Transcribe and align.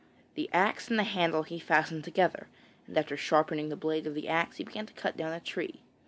The 0.33 0.49
axe 0.51 0.89
and 0.89 0.97
the 0.97 1.03
handle 1.03 1.43
he 1.43 1.59
fastened 1.59 2.03
together, 2.03 2.47
and 2.87 2.97
after 2.97 3.15
sharpening 3.15 3.69
the 3.69 3.75
blade 3.75 4.07
of 4.07 4.15
the 4.15 4.27
axe 4.27 4.57
he 4.57 4.63
began 4.63 4.87
to 4.87 4.93
cut 4.93 5.15
down 5.15 5.31
a 5.31 5.39
tree. 5.39 5.83